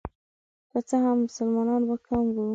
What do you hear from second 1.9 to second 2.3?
کم